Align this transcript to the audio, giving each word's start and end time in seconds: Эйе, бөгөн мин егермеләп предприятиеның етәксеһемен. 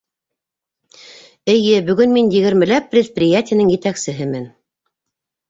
Эйе, 1.53 1.75
бөгөн 1.89 2.15
мин 2.15 2.31
егермеләп 2.37 2.89
предприятиеның 2.95 3.71
етәксеһемен. 3.75 4.51